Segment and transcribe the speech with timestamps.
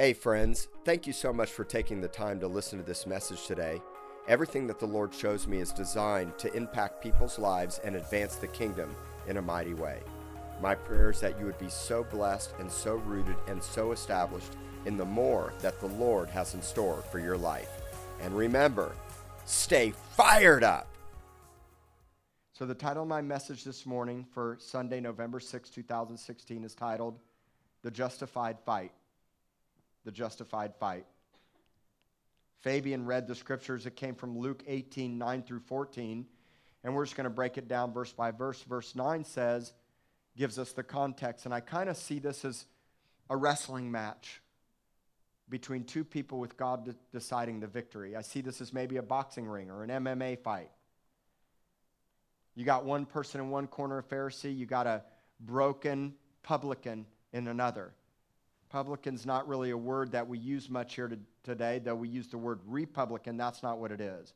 [0.00, 3.46] Hey, friends, thank you so much for taking the time to listen to this message
[3.46, 3.82] today.
[4.28, 8.46] Everything that the Lord shows me is designed to impact people's lives and advance the
[8.46, 10.00] kingdom in a mighty way.
[10.62, 14.56] My prayer is that you would be so blessed and so rooted and so established
[14.86, 17.68] in the more that the Lord has in store for your life.
[18.22, 18.92] And remember,
[19.44, 20.88] stay fired up.
[22.54, 27.18] So, the title of my message this morning for Sunday, November 6, 2016, is titled
[27.82, 28.92] The Justified Fight
[30.04, 31.06] the justified fight.
[32.62, 33.86] Fabian read the scriptures.
[33.86, 36.26] It came from Luke 18, 9 through 14.
[36.84, 38.62] And we're just going to break it down verse by verse.
[38.62, 39.72] Verse 9 says,
[40.36, 41.44] gives us the context.
[41.44, 42.66] And I kind of see this as
[43.28, 44.40] a wrestling match
[45.48, 48.16] between two people with God de- deciding the victory.
[48.16, 50.70] I see this as maybe a boxing ring or an MMA fight.
[52.54, 54.56] You got one person in one corner, a Pharisee.
[54.56, 55.02] You got a
[55.40, 57.92] broken publican in another.
[58.70, 62.28] Publican's not really a word that we use much here to, today, though we use
[62.28, 63.36] the word republican.
[63.36, 64.32] That's not what it is.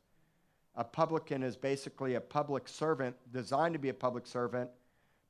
[0.75, 4.69] A publican is basically a public servant, designed to be a public servant,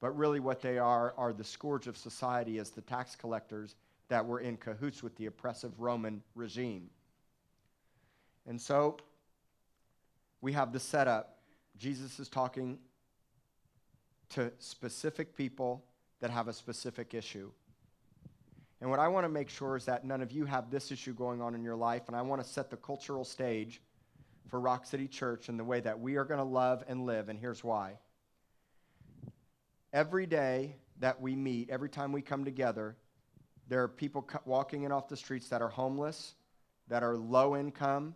[0.01, 3.75] but really what they are are the scourge of society as the tax collectors
[4.07, 6.89] that were in cahoots with the oppressive Roman regime.
[8.47, 8.97] And so
[10.41, 11.37] we have the setup.
[11.77, 12.79] Jesus is talking
[14.29, 15.83] to specific people
[16.21, 17.51] that have a specific issue.
[18.81, 21.13] And what I want to make sure is that none of you have this issue
[21.13, 22.03] going on in your life.
[22.07, 23.81] And I want to set the cultural stage
[24.49, 27.29] for Rock City Church in the way that we are going to love and live.
[27.29, 27.97] And here's why.
[29.93, 32.97] Every day that we meet, every time we come together,
[33.67, 36.35] there are people walking in off the streets that are homeless,
[36.89, 38.13] that are low income,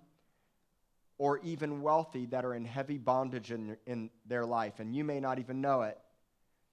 [1.18, 4.80] or even wealthy that are in heavy bondage in, in their life.
[4.80, 5.98] And you may not even know it.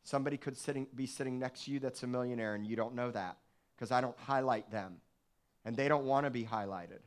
[0.02, 3.10] Somebody could sitting, be sitting next to you that's a millionaire, and you don't know
[3.12, 3.38] that
[3.76, 4.96] because I don't highlight them.
[5.64, 7.00] And they don't want to be highlighted.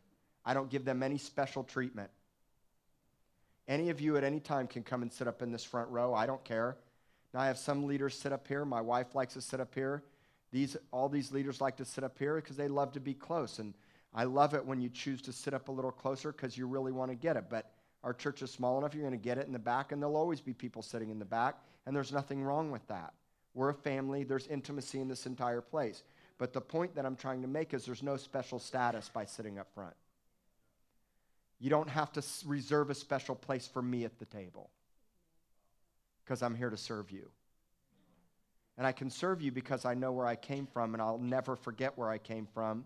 [0.45, 2.09] I don't give them any special treatment.
[3.67, 6.13] Any of you at any time can come and sit up in this front row.
[6.13, 6.78] I don't care.
[7.34, 8.66] Now, I have some leaders sit up here.
[8.66, 10.03] My wife likes to sit up here.
[10.52, 13.59] These, all these leaders like to sit up here because they love to be close.
[13.59, 13.75] And
[14.13, 16.91] I love it when you choose to sit up a little closer because you really
[16.91, 17.46] want to get it.
[17.50, 17.72] But
[18.03, 20.16] our church is small enough, you're going to get it in the back, and there'll
[20.16, 21.56] always be people sitting in the back,
[21.86, 23.13] and there's nothing wrong with that.
[23.53, 26.03] We're a family, there's intimacy in this entire place.
[26.39, 29.59] But the point that I'm trying to make is there's no special status by sitting
[29.59, 29.94] up front.
[31.59, 34.72] You don't have to reserve a special place for me at the table
[36.23, 37.29] because I'm here to serve you.
[38.77, 41.57] And I can serve you because I know where I came from and I'll never
[41.57, 42.85] forget where I came from.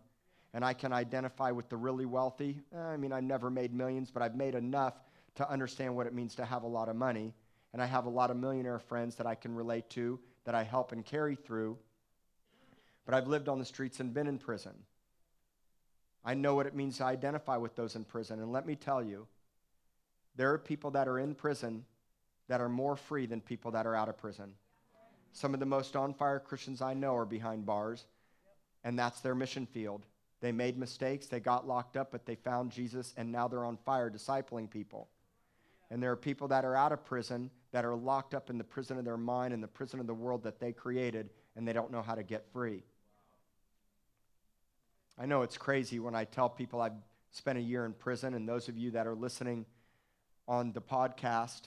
[0.56, 2.60] And I can identify with the really wealthy.
[2.76, 4.96] Eh, I mean, I never made millions, but I've made enough
[5.36, 7.36] to understand what it means to have a lot of money.
[7.74, 10.64] And I have a lot of millionaire friends that I can relate to, that I
[10.64, 11.78] help and carry through
[13.06, 14.74] but I've lived on the streets and been in prison.
[16.26, 18.40] I know what it means to identify with those in prison.
[18.40, 19.28] And let me tell you,
[20.36, 21.86] there are people that are in prison
[22.48, 24.54] that are more free than people that are out of prison.
[25.34, 28.06] Some of the most on fire Christians I know are behind bars,
[28.84, 30.06] and that's their mission field.
[30.42, 33.78] They made mistakes, they got locked up, but they found Jesus, and now they're on
[33.78, 35.08] fire discipling people.
[35.90, 38.64] And there are people that are out of prison that are locked up in the
[38.64, 41.74] prison of their mind and the prison of the world that they created, and they
[41.74, 42.84] don't know how to get free.
[45.18, 46.94] I know it's crazy when I tell people I've
[47.32, 49.66] spent a year in prison, and those of you that are listening
[50.48, 51.62] on the podcast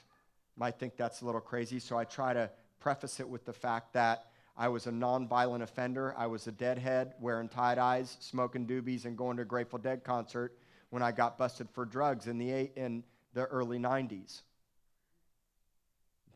[0.57, 1.79] might think that's a little crazy.
[1.79, 4.27] So I try to preface it with the fact that
[4.57, 6.15] I was a nonviolent offender.
[6.17, 10.03] I was a deadhead wearing tie dyes, smoking doobies, and going to a Grateful Dead
[10.03, 10.57] concert
[10.91, 14.41] when I got busted for drugs in the, in the early 90s.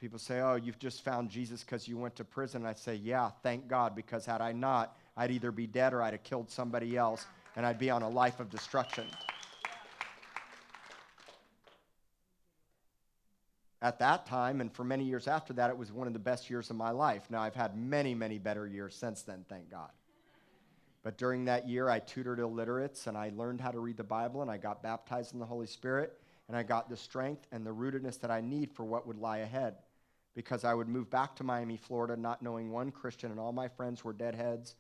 [0.01, 2.65] People say, Oh, you've just found Jesus because you went to prison.
[2.65, 6.15] I say, Yeah, thank God, because had I not, I'd either be dead or I'd
[6.15, 7.27] have killed somebody else,
[7.57, 9.07] and I'd be on a life of destruction.
[13.83, 16.51] At that time, and for many years after that, it was one of the best
[16.51, 17.23] years of my life.
[17.31, 19.91] Now, I've had many, many better years since then, thank God.
[21.03, 24.43] But during that year, I tutored illiterates and I learned how to read the Bible
[24.43, 27.75] and I got baptized in the Holy Spirit and I got the strength and the
[27.75, 29.77] rootedness that I need for what would lie ahead.
[30.35, 33.67] Because I would move back to Miami, Florida, not knowing one Christian, and all my
[33.67, 34.75] friends were deadheads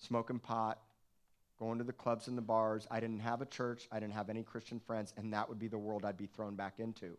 [0.00, 0.78] smoking pot,
[1.58, 2.86] going to the clubs and the bars.
[2.90, 3.88] I didn't have a church.
[3.92, 6.56] I didn't have any Christian friends, and that would be the world I'd be thrown
[6.56, 7.16] back into.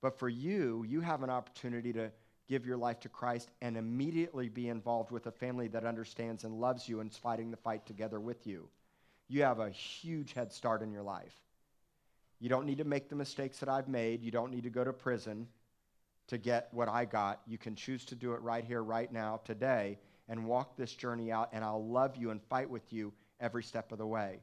[0.00, 2.10] But for you, you have an opportunity to
[2.48, 6.60] give your life to Christ and immediately be involved with a family that understands and
[6.60, 8.68] loves you and is fighting the fight together with you.
[9.28, 11.34] You have a huge head start in your life.
[12.40, 14.22] You don't need to make the mistakes that I've made.
[14.22, 15.46] You don't need to go to prison
[16.26, 17.40] to get what I got.
[17.46, 19.98] You can choose to do it right here, right now, today,
[20.32, 23.92] and walk this journey out, and I'll love you and fight with you every step
[23.92, 24.40] of the way.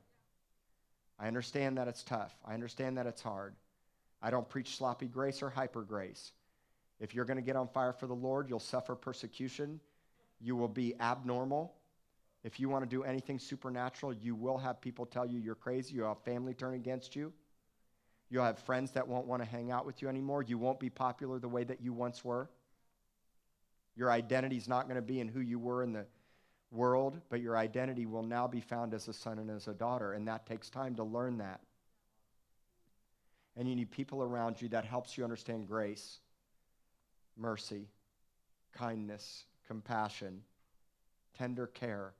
[1.19, 2.31] I understand that it's tough.
[2.45, 3.55] I understand that it's hard.
[4.21, 6.33] I don't preach sloppy grace or hyper grace.
[6.99, 9.79] If you're going to get on fire for the Lord, you'll suffer persecution.
[10.39, 11.73] You will be abnormal.
[12.43, 15.95] If you want to do anything supernatural, you will have people tell you you're crazy.
[15.95, 17.33] You'll have family turn against you.
[18.29, 20.43] You'll have friends that won't want to hang out with you anymore.
[20.43, 22.47] You won't be popular the way that you once were.
[23.95, 26.05] Your identity is not going to be in who you were in the
[26.71, 30.13] world, but your identity will now be found as a son and as a daughter,
[30.13, 31.61] and that takes time to learn that.
[33.57, 36.19] And you need people around you that helps you understand grace,
[37.35, 37.87] mercy,
[38.73, 40.41] kindness, compassion,
[41.37, 42.13] tender care,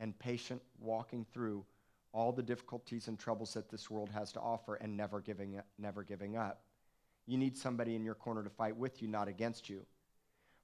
[0.00, 1.64] and patient walking through
[2.12, 6.02] all the difficulties and troubles that this world has to offer and never giving, never
[6.02, 6.62] giving up.
[7.26, 9.84] You need somebody in your corner to fight with you, not against you.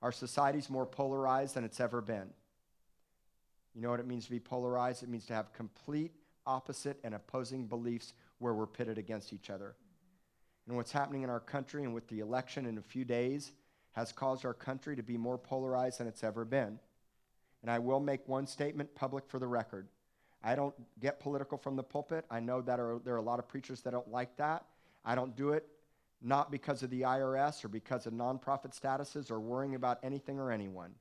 [0.02, 2.28] Our society's more polarized than it's ever been.
[3.75, 5.02] You know what it means to be polarized?
[5.02, 6.12] It means to have complete
[6.44, 9.75] opposite and opposing beliefs where we're pitted against each other.
[10.66, 13.52] And what's happening in our country and with the election in a few days
[13.93, 16.78] has caused our country to be more polarized than it's ever been.
[17.62, 19.87] And I will make one statement public for the record.
[20.43, 22.25] I don't get political from the pulpit.
[22.28, 24.64] I know that are, there are a lot of preachers that don't like that.
[25.05, 25.66] I don't do it
[26.22, 30.52] not because of the IRS or because of nonprofit statuses or worrying about anything or
[30.52, 30.94] anyone.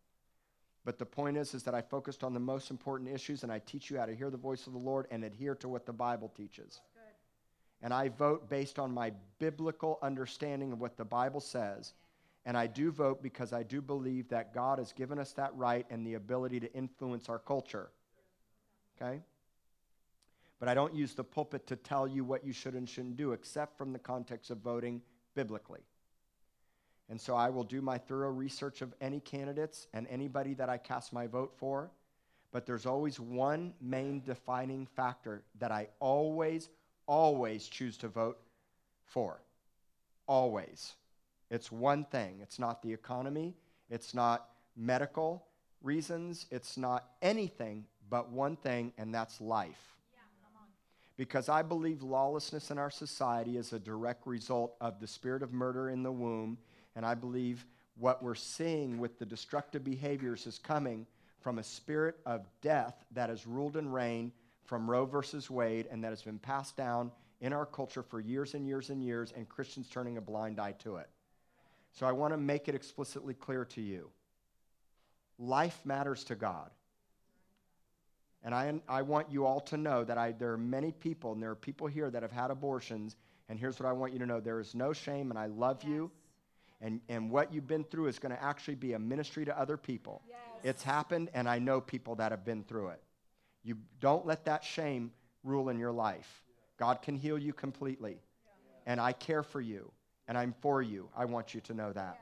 [0.83, 3.59] But the point is, is that I focused on the most important issues and I
[3.59, 5.94] teach you how to hear the voice of the Lord and adhere to what the
[5.94, 6.81] Bible teaches.
[6.95, 7.85] Good.
[7.85, 11.94] And I vote based on my biblical understanding of what the Bible says.
[12.45, 15.85] And I do vote because I do believe that God has given us that right
[15.91, 17.91] and the ability to influence our culture.
[19.00, 19.21] Okay?
[20.59, 23.33] But I don't use the pulpit to tell you what you should and shouldn't do,
[23.33, 25.01] except from the context of voting
[25.36, 25.81] biblically.
[27.10, 30.78] And so I will do my thorough research of any candidates and anybody that I
[30.78, 31.92] cast my vote for.
[32.51, 36.69] But there's always one main defining factor that I always,
[37.07, 38.39] always choose to vote
[39.06, 39.42] for.
[40.28, 40.94] Always.
[41.50, 42.39] It's one thing.
[42.42, 43.56] It's not the economy,
[43.89, 44.48] it's not
[44.78, 45.45] medical
[45.81, 49.98] reasons, it's not anything but one thing, and that's life.
[51.21, 55.53] Because I believe lawlessness in our society is a direct result of the spirit of
[55.53, 56.57] murder in the womb
[56.95, 57.63] and I believe
[58.00, 61.06] what we're seeing with the destructive behaviors is coming
[61.39, 64.31] from a spirit of death that has ruled and reigned
[64.65, 68.56] from Roe versus Wade and that has been passed down in our culture for years
[68.56, 71.09] and years and years, and Christians turning a blind eye to it.
[71.91, 74.09] So I want to make it explicitly clear to you
[75.38, 76.71] life matters to God.
[78.44, 81.42] And I, I want you all to know that I, there are many people, and
[81.42, 83.16] there are people here that have had abortions.
[83.50, 85.80] And here's what I want you to know there is no shame, and I love
[85.84, 85.90] yes.
[85.90, 86.12] you
[86.82, 89.78] and, and what you've been through is going to actually be a ministry to other
[89.78, 90.24] people.
[90.28, 90.40] Yes.
[90.64, 93.02] It's happened, and I know people that have been through it.
[93.64, 95.12] You don't let that shame
[95.44, 96.44] rule in your life.
[96.78, 98.20] God can heal you completely.
[98.88, 99.92] And I care for you,
[100.28, 101.08] and I'm for you.
[101.16, 102.20] I want you to know that.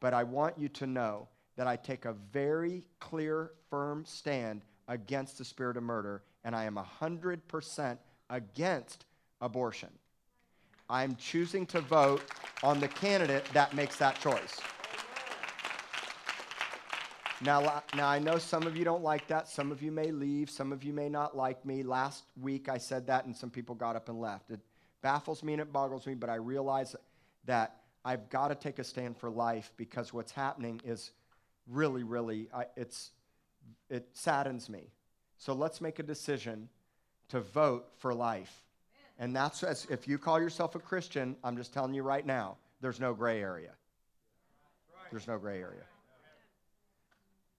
[0.00, 5.38] But I want you to know that I take a very clear, firm stand against
[5.38, 7.98] the spirit of murder, and I am 100%
[8.30, 9.04] against
[9.40, 9.90] abortion.
[10.88, 12.22] I'm choosing to vote
[12.62, 14.60] on the candidate that makes that choice.
[17.44, 19.48] Now, now, I know some of you don't like that.
[19.48, 20.48] Some of you may leave.
[20.48, 21.82] Some of you may not like me.
[21.82, 24.50] Last week I said that, and some people got up and left.
[24.52, 24.60] It
[25.02, 26.94] baffles me and it boggles me, but I realize
[27.46, 31.10] that I've got to take a stand for life because what's happening is
[31.66, 33.10] really, really, I, it's,
[33.88, 34.90] it saddens me.
[35.38, 36.68] So let's make a decision
[37.28, 38.62] to vote for life.
[39.18, 42.56] And that's as, if you call yourself a Christian, I'm just telling you right now,
[42.80, 43.72] there's no gray area.
[45.10, 45.84] There's no gray area.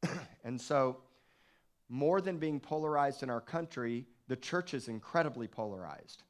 [0.43, 0.97] and so,
[1.89, 6.23] more than being polarized in our country, the church is incredibly polarized.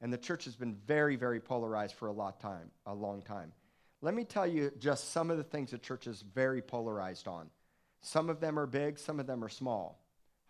[0.00, 3.52] And the church has been very, very polarized for a lot time, a long time.
[4.00, 7.50] Let me tell you just some of the things the church is very polarized on.
[8.00, 10.00] Some of them are big, some of them are small.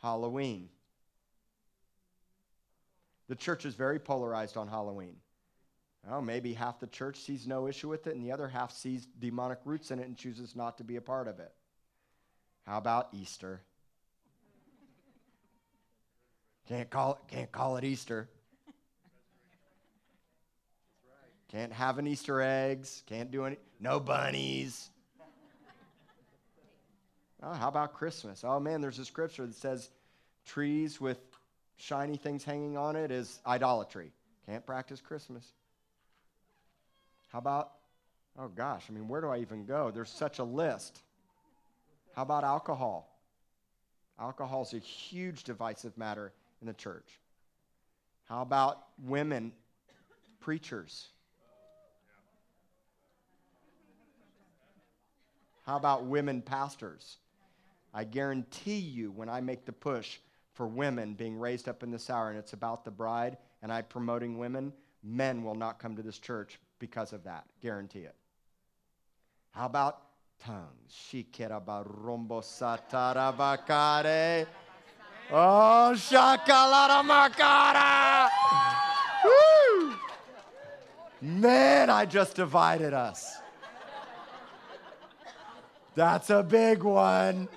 [0.02, 0.68] Halloween,
[3.28, 5.16] the church is very polarized on Halloween.
[6.08, 9.06] Well, maybe half the church sees no issue with it, and the other half sees
[9.18, 11.52] demonic roots in it and chooses not to be a part of it.
[12.64, 13.60] How about Easter?
[16.68, 18.28] Can't call it, can't call it Easter.
[21.48, 23.02] Can't have an Easter eggs.
[23.06, 23.56] Can't do any.
[23.80, 24.90] No bunnies.
[27.42, 28.42] Oh, how about Christmas?
[28.44, 29.90] Oh man, there's a scripture that says
[30.44, 31.18] trees with
[31.76, 34.10] shiny things hanging on it is idolatry.
[34.46, 35.44] Can't practice Christmas.
[37.32, 37.72] How about,
[38.38, 39.90] oh gosh, I mean, where do I even go?
[39.90, 41.00] There's such a list.
[42.16, 43.14] How about alcohol?
[44.18, 47.06] Alcohol is a huge divisive matter in the church?
[48.28, 49.52] How about women
[50.40, 51.06] preachers?
[55.64, 57.18] How about women pastors?
[57.98, 60.18] I guarantee you, when I make the push
[60.52, 63.82] for women being raised up in this hour and it's about the bride and I
[63.82, 67.46] promoting women, men will not come to this church because of that.
[67.60, 68.14] Guarantee it.
[69.50, 70.02] How about
[70.38, 70.68] tongues?
[70.88, 74.46] Shikerabarombo satarabakare.
[75.32, 75.92] Oh.
[79.24, 79.94] Woo!
[81.20, 83.38] Man, I just divided us.
[85.96, 87.48] That's a big one.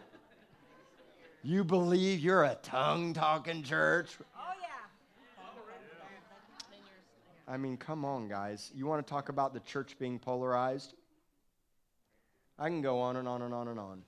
[1.44, 4.10] You believe you're a tongue talking church?
[4.36, 4.68] Oh, yeah.
[7.48, 8.72] I mean, come on, guys.
[8.76, 10.94] You want to talk about the church being polarized?
[12.60, 14.04] I can go on and on and on and on.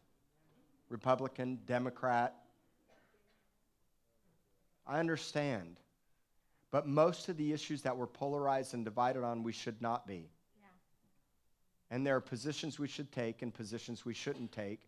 [0.89, 2.35] Republican, Democrat.
[4.85, 5.77] I understand.
[6.69, 10.29] But most of the issues that we're polarized and divided on, we should not be.
[10.61, 10.67] Yeah.
[11.89, 14.81] And there are positions we should take and positions we shouldn't take.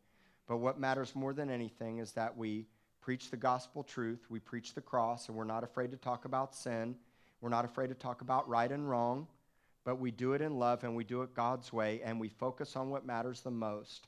[0.48, 2.68] But what matters more than anything is that we
[3.02, 6.56] preach the gospel truth, we preach the cross, and we're not afraid to talk about
[6.56, 6.96] sin.
[7.42, 9.28] We're not afraid to talk about right and wrong,
[9.84, 12.76] but we do it in love and we do it God's way, and we focus
[12.76, 14.08] on what matters the most.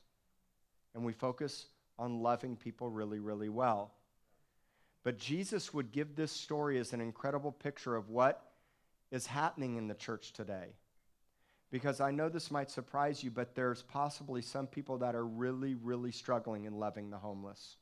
[0.94, 1.66] And we focus
[1.98, 3.92] on loving people really, really well.
[5.04, 8.42] But Jesus would give this story as an incredible picture of what
[9.10, 10.74] is happening in the church today
[11.70, 15.74] because I know this might surprise you, but there's possibly some people that are really,
[15.74, 17.76] really struggling in loving the homeless.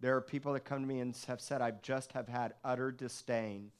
[0.00, 2.90] There are people that come to me and have said, I just have had utter
[2.90, 3.70] disdain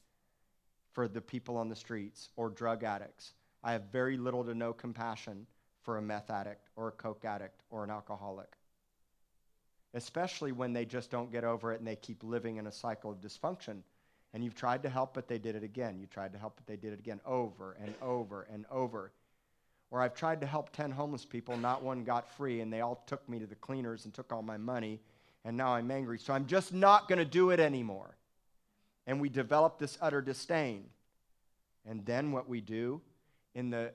[0.91, 3.33] for the people on the streets or drug addicts.
[3.63, 5.47] I have very little to no compassion
[5.81, 8.57] for a meth addict or a coke addict or an alcoholic.
[9.93, 13.11] Especially when they just don't get over it and they keep living in a cycle
[13.11, 13.81] of dysfunction
[14.33, 15.99] and you've tried to help, but they did it again.
[15.99, 19.11] You tried to help, but they did it again, over and over and over.
[19.89, 23.03] Or I've tried to help 10 homeless people, not one got free, and they all
[23.07, 24.99] took me to the cleaners and took all my money,
[25.45, 26.19] and now I'm angry.
[26.19, 28.17] So I'm just not going to do it anymore.
[29.05, 30.85] And we develop this utter disdain.
[31.85, 33.01] And then what we do
[33.55, 33.93] in the,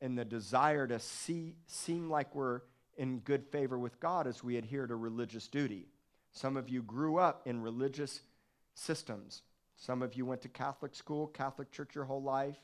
[0.00, 2.62] in the desire to see, seem like we're
[2.96, 5.86] in good favor with God is we adhere to religious duty.
[6.32, 8.20] Some of you grew up in religious
[8.74, 9.42] systems.
[9.78, 12.58] Some of you went to Catholic school, Catholic church your whole life.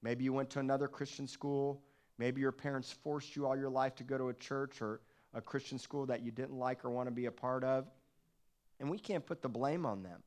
[0.00, 1.82] Maybe you went to another Christian school.
[2.18, 5.00] Maybe your parents forced you all your life to go to a church or
[5.34, 7.86] a Christian school that you didn't like or want to be a part of.
[8.78, 10.22] And we can't put the blame on them.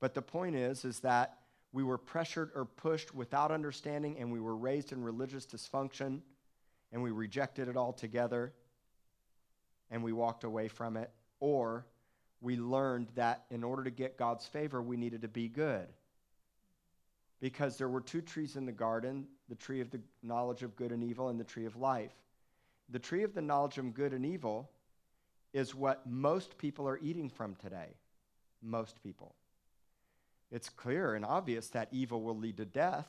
[0.00, 1.36] But the point is is that
[1.72, 6.20] we were pressured or pushed without understanding and we were raised in religious dysfunction
[6.92, 8.54] and we rejected it altogether
[9.90, 11.10] and we walked away from it
[11.40, 11.84] or
[12.40, 15.86] we learned that in order to get God's favor, we needed to be good.
[17.40, 20.92] Because there were two trees in the garden the tree of the knowledge of good
[20.92, 22.14] and evil, and the tree of life.
[22.88, 24.70] The tree of the knowledge of good and evil
[25.52, 27.96] is what most people are eating from today.
[28.62, 29.34] Most people.
[30.52, 33.08] It's clear and obvious that evil will lead to death.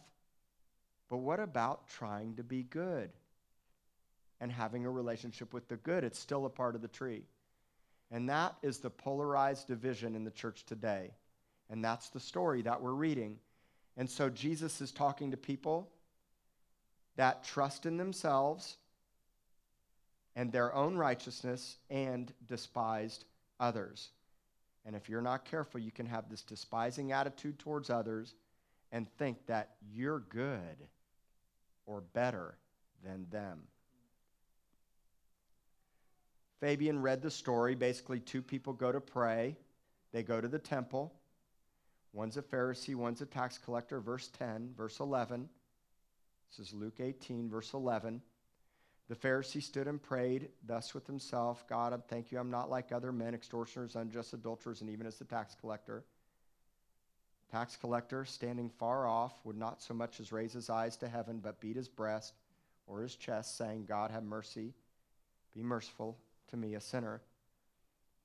[1.09, 3.11] But what about trying to be good
[4.39, 6.03] and having a relationship with the good?
[6.03, 7.23] It's still a part of the tree.
[8.11, 11.11] And that is the polarized division in the church today.
[11.69, 13.39] And that's the story that we're reading.
[13.95, 15.89] And so Jesus is talking to people
[17.15, 18.77] that trust in themselves
[20.35, 23.25] and their own righteousness and despised
[23.59, 24.09] others.
[24.85, 28.33] And if you're not careful, you can have this despising attitude towards others
[28.91, 30.87] and think that you're good
[31.85, 32.57] or better
[33.03, 33.61] than them.
[36.61, 37.73] Fabian read the story.
[37.73, 39.57] Basically, two people go to pray.
[40.13, 41.11] They go to the temple.
[42.13, 43.99] One's a Pharisee, one's a tax collector.
[43.99, 45.49] Verse 10, verse 11.
[46.49, 48.21] This is Luke 18, verse 11.
[49.09, 52.91] The Pharisee stood and prayed thus with himself God, I thank you, I'm not like
[52.91, 56.05] other men, extortioners, unjust adulterers, and even as the tax collector.
[57.51, 61.39] Tax collector, standing far off, would not so much as raise his eyes to heaven,
[61.39, 62.33] but beat his breast
[62.85, 64.73] or his chest, saying, God, have mercy,
[65.53, 66.17] be merciful
[66.51, 67.21] to me, a sinner.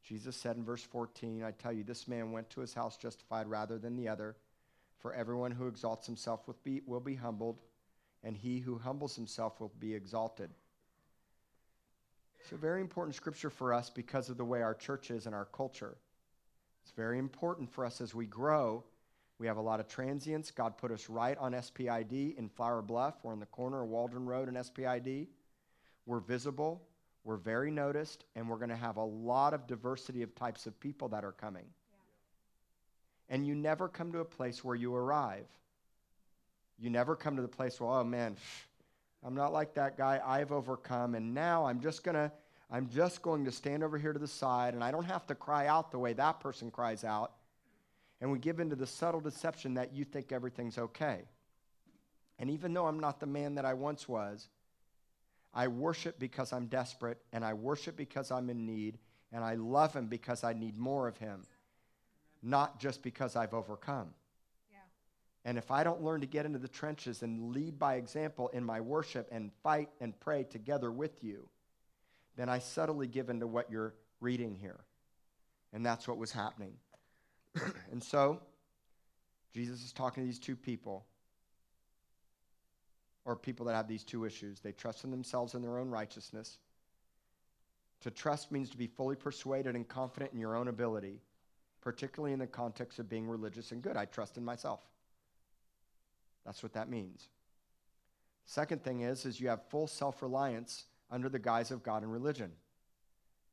[0.04, 3.48] Jesus said in verse 14, I tell you, this man went to his house justified
[3.48, 4.36] rather than the other.
[4.98, 7.58] For everyone who exalts himself will be, humbled,
[8.22, 10.50] and he who humbles himself will be exalted.
[12.40, 15.34] It's a very important scripture for us because of the way our church is and
[15.34, 15.96] our culture.
[16.84, 18.84] It's very important for us as we grow.
[19.38, 20.50] We have a lot of transients.
[20.50, 23.16] God put us right on SPID in Flour Bluff.
[23.22, 25.26] We're in the corner of Waldron Road and SPID.
[26.06, 26.82] We're visible.
[27.26, 30.78] We're very noticed, and we're going to have a lot of diversity of types of
[30.78, 31.64] people that are coming.
[33.28, 35.48] And you never come to a place where you arrive.
[36.78, 38.36] You never come to the place where, oh man,
[39.24, 40.20] I'm not like that guy.
[40.24, 42.30] I've overcome, and now I'm just gonna,
[42.70, 45.34] I'm just going to stand over here to the side, and I don't have to
[45.34, 47.32] cry out the way that person cries out.
[48.20, 51.22] And we give into the subtle deception that you think everything's okay.
[52.38, 54.48] And even though I'm not the man that I once was,
[55.56, 58.98] I worship because I'm desperate, and I worship because I'm in need,
[59.32, 61.44] and I love him because I need more of him,
[62.42, 64.10] not just because I've overcome.
[64.70, 64.76] Yeah.
[65.46, 68.62] And if I don't learn to get into the trenches and lead by example in
[68.62, 71.48] my worship and fight and pray together with you,
[72.36, 74.80] then I subtly give into what you're reading here.
[75.72, 76.74] And that's what was happening.
[77.90, 78.42] and so,
[79.54, 81.06] Jesus is talking to these two people
[83.26, 84.60] or people that have these two issues.
[84.60, 86.58] They trust in themselves and their own righteousness.
[88.02, 91.20] To trust means to be fully persuaded and confident in your own ability,
[91.82, 93.96] particularly in the context of being religious and good.
[93.96, 94.80] I trust in myself.
[96.44, 97.28] That's what that means.
[98.44, 102.52] Second thing is, is you have full self-reliance under the guise of God and religion.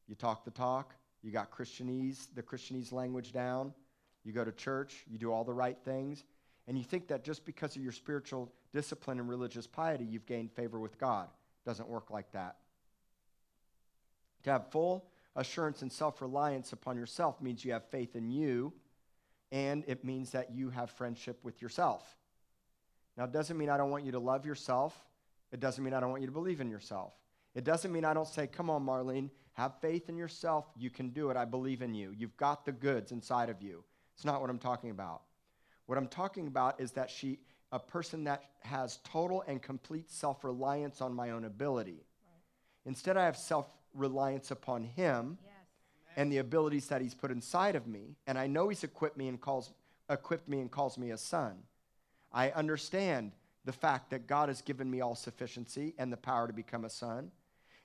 [0.08, 3.74] You talk the talk, you got Christianese, the Christianese language down,
[4.24, 6.24] you go to church, you do all the right things,
[6.68, 10.52] and you think that just because of your spiritual discipline and religious piety, you've gained
[10.52, 11.28] favor with God.
[11.66, 12.58] Doesn't work like that.
[14.44, 15.06] To have full
[15.36, 18.74] assurance and self reliance upon yourself means you have faith in you,
[19.52, 22.04] and it means that you have friendship with yourself.
[23.18, 24.98] Now, it doesn't mean I don't want you to love yourself.
[25.52, 27.14] It doesn't mean I don't want you to believe in yourself.
[27.54, 30.66] It doesn't mean I don't say, Come on, Marlene, have faith in yourself.
[30.78, 31.38] You can do it.
[31.38, 32.14] I believe in you.
[32.18, 33.84] You've got the goods inside of you.
[34.16, 35.22] It's not what I'm talking about.
[35.86, 37.40] What I'm talking about is that she
[37.74, 42.06] a person that has total and complete self reliance on my own ability.
[42.26, 42.86] Right.
[42.86, 45.54] Instead, I have self reliance upon Him yes.
[46.16, 49.28] and the abilities that He's put inside of me, and I know He's equipped me
[49.28, 49.72] and calls
[50.10, 51.56] equipped me and calls me a son.
[52.32, 53.32] I understand
[53.66, 56.90] the fact that God has given me all sufficiency and the power to become a
[56.90, 57.32] son,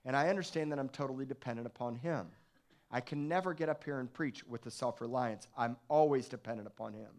[0.05, 2.27] and I understand that I'm totally dependent upon Him.
[2.91, 5.49] I can never get up here and preach with the self reliance.
[5.57, 7.11] I'm always dependent upon Him.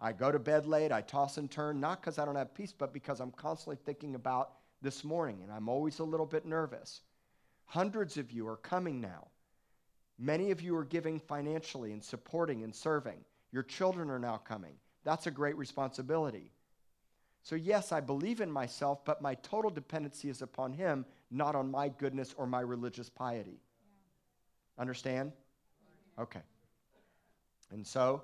[0.00, 2.72] I go to bed late, I toss and turn, not because I don't have peace,
[2.72, 7.00] but because I'm constantly thinking about this morning, and I'm always a little bit nervous.
[7.64, 9.26] Hundreds of you are coming now.
[10.18, 13.18] Many of you are giving financially and supporting and serving.
[13.50, 14.74] Your children are now coming.
[15.04, 16.52] That's a great responsibility.
[17.42, 21.70] So, yes, I believe in myself, but my total dependency is upon Him, not on
[21.70, 23.60] my goodness or my religious piety.
[24.76, 24.82] Yeah.
[24.82, 25.32] Understand?
[26.18, 26.42] Okay.
[27.70, 28.22] And so,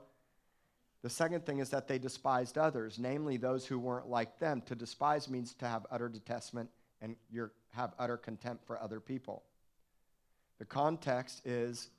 [1.05, 4.63] the second thing is that they despised others, namely those who weren't like them.
[4.63, 6.71] To despise means to have utter detestment
[7.03, 9.43] and you have utter contempt for other people.
[10.59, 11.91] The context is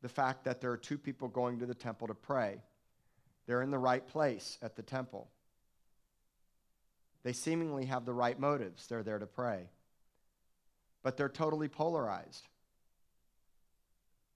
[0.00, 2.62] the fact that there are two people going to the temple to pray.
[3.48, 5.26] They're in the right place at the temple.
[7.24, 8.86] They seemingly have the right motives.
[8.86, 9.64] They're there to pray.
[11.02, 12.46] But they're totally polarized.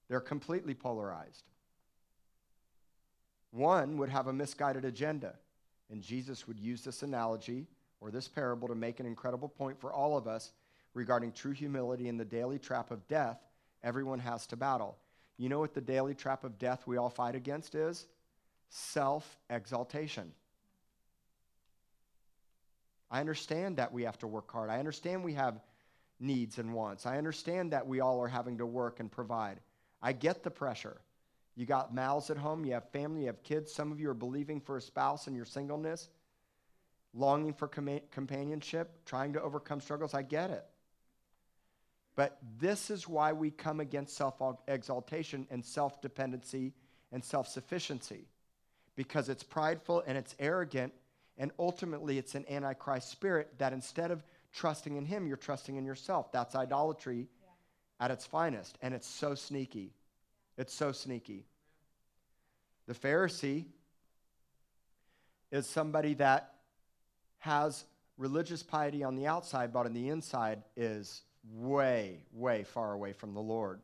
[0.09, 1.45] They're completely polarized.
[3.55, 5.33] One would have a misguided agenda,
[5.89, 7.67] and Jesus would use this analogy
[8.01, 10.51] or this parable to make an incredible point for all of us
[10.93, 13.39] regarding true humility and the daily trap of death
[13.81, 14.97] everyone has to battle.
[15.37, 18.07] You know what the daily trap of death we all fight against is?
[18.67, 20.33] Self exaltation.
[23.09, 24.69] I understand that we have to work hard.
[24.69, 25.61] I understand we have
[26.19, 27.05] needs and wants.
[27.05, 29.61] I understand that we all are having to work and provide.
[30.01, 30.97] I get the pressure.
[31.55, 33.71] You got mouths at home, you have family, you have kids.
[33.71, 36.09] Some of you are believing for a spouse in your singleness,
[37.13, 40.13] longing for com- companionship, trying to overcome struggles.
[40.13, 40.65] I get it.
[42.15, 46.73] But this is why we come against self exaltation and self dependency
[47.11, 48.27] and self sufficiency
[48.95, 50.93] because it's prideful and it's arrogant,
[51.37, 55.85] and ultimately it's an antichrist spirit that instead of trusting in Him, you're trusting in
[55.85, 56.31] yourself.
[56.31, 58.05] That's idolatry yeah.
[58.05, 59.91] at its finest, and it's so sneaky.
[60.57, 61.45] It's so sneaky.
[62.87, 63.65] The Pharisee
[65.51, 66.53] is somebody that
[67.39, 67.85] has
[68.17, 73.33] religious piety on the outside, but on the inside is way, way far away from
[73.33, 73.81] the Lord.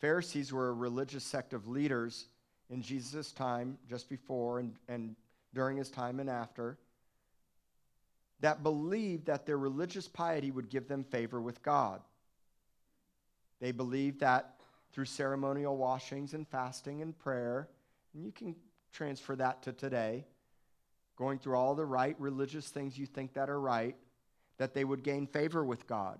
[0.00, 2.26] Pharisees were a religious sect of leaders
[2.70, 5.14] in Jesus' time, just before and, and
[5.54, 6.78] during his time and after,
[8.40, 12.00] that believed that their religious piety would give them favor with God.
[13.60, 14.56] They believed that
[14.92, 17.68] through ceremonial washings and fasting and prayer.
[18.14, 18.54] And you can
[18.92, 20.26] transfer that to today.
[21.16, 23.96] Going through all the right religious things you think that are right,
[24.58, 26.18] that they would gain favor with God.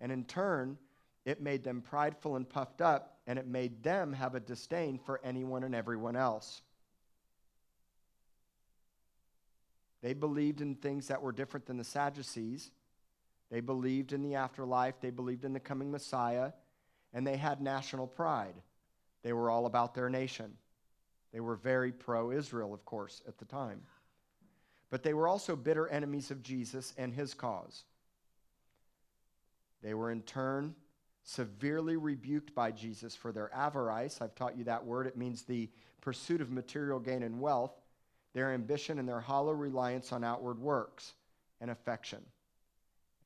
[0.00, 0.78] And in turn,
[1.24, 5.20] it made them prideful and puffed up and it made them have a disdain for
[5.22, 6.62] anyone and everyone else.
[10.02, 12.70] They believed in things that were different than the Sadducees.
[13.50, 16.52] They believed in the afterlife, they believed in the coming Messiah,
[17.12, 18.54] and they had national pride.
[19.22, 20.54] They were all about their nation.
[21.32, 23.82] They were very pro Israel, of course, at the time.
[24.90, 27.84] But they were also bitter enemies of Jesus and his cause.
[29.82, 30.74] They were in turn
[31.22, 34.22] severely rebuked by Jesus for their avarice.
[34.22, 35.06] I've taught you that word.
[35.06, 35.68] It means the
[36.00, 37.78] pursuit of material gain and wealth,
[38.32, 41.12] their ambition, and their hollow reliance on outward works
[41.60, 42.20] and affection.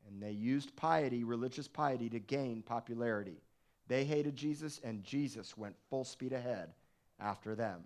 [0.09, 3.41] And they used piety, religious piety, to gain popularity.
[3.89, 6.71] They hated Jesus, and Jesus went full speed ahead
[7.21, 7.83] after them.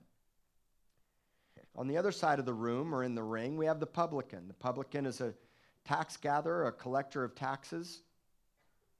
[1.74, 4.48] On the other side of the room, or in the ring, we have the publican.
[4.48, 5.34] The publican is a
[5.84, 8.02] tax gatherer, a collector of taxes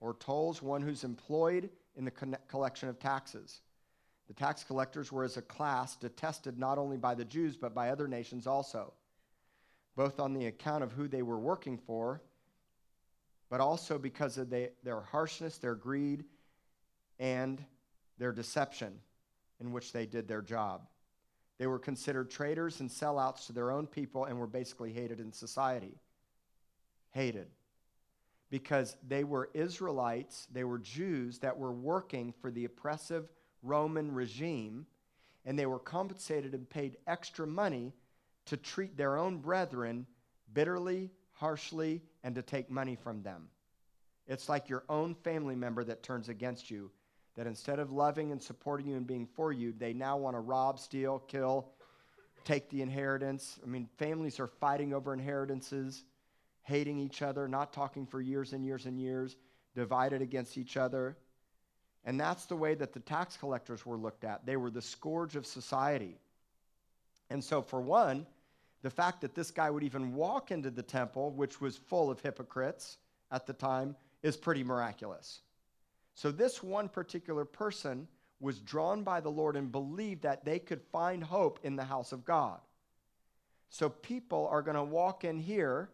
[0.01, 2.11] or tolls, one who's employed in the
[2.49, 3.61] collection of taxes.
[4.29, 7.91] The tax collectors were, as a class, detested not only by the Jews, but by
[7.91, 8.93] other nations also,
[9.97, 12.21] both on the account of who they were working for,
[13.49, 16.25] but also because of they, their harshness, their greed,
[17.19, 17.65] and
[18.19, 19.01] their deception
[19.61, 20.87] in which they did their job.
[21.59, 25.33] They were considered traitors and sellouts to their own people and were basically hated in
[25.33, 25.99] society.
[27.11, 27.49] Hated
[28.51, 33.29] because they were Israelites, they were Jews that were working for the oppressive
[33.63, 34.87] Roman regime,
[35.45, 37.93] and they were compensated and paid extra money
[38.47, 40.07] to treat their own brethren
[40.53, 43.49] bitterly, harshly, and to take money from them.
[44.29, 46.91] It's like your own family member that turns against you,
[47.37, 50.41] that instead of loving and supporting you and being for you, they now want to
[50.41, 51.69] rob, steal, kill,
[52.45, 53.59] take the inheritance.
[53.63, 56.05] I mean, families are fighting over inheritances
[56.67, 59.37] hating each other, not talking for years and years and years,
[59.77, 61.17] divided against each other.
[62.05, 64.45] And that's the way that the tax collectors were looked at.
[64.45, 66.19] They were the scourge of society.
[67.31, 68.27] And so, for one,
[68.83, 72.21] the fact that this guy would even walk into the temple, which was full of
[72.21, 72.99] hypocrites
[73.31, 73.95] at the time,
[74.25, 75.43] is pretty miraculous.
[76.17, 78.09] So, this one particular person
[78.41, 82.11] was drawn by the Lord and believed that they could find hope in the house
[82.11, 82.59] of God.
[83.69, 85.91] So, people are going to walk in here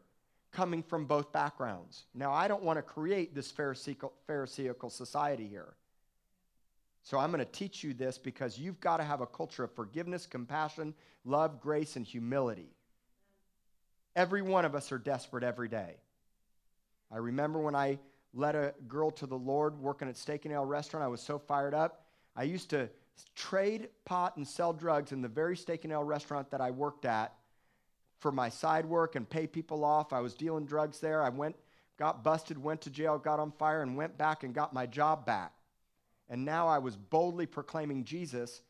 [0.52, 2.04] coming from both backgrounds.
[2.14, 5.74] Now, I don't want to create this Pharisaical, Pharisaical society here.
[7.02, 9.74] So I'm going to teach you this because you've got to have a culture of
[9.74, 12.70] forgiveness, compassion, love, grace, and humility.
[14.14, 15.96] Every one of us are desperate every day.
[17.10, 17.98] I remember when I
[18.34, 21.38] led a girl to the Lord working at Steak and Ale restaurant, I was so
[21.38, 22.06] fired up.
[22.34, 22.88] I used to
[23.34, 27.04] trade pot and sell drugs in the very Steak and Ale restaurant that I worked
[27.04, 27.34] at
[28.18, 30.12] for my side work and pay people off.
[30.12, 31.22] I was dealing drugs there.
[31.22, 31.56] I went,
[31.98, 35.26] got busted, went to jail, got on fire, and went back and got my job
[35.26, 35.52] back.
[36.30, 38.62] And now I was boldly proclaiming Jesus,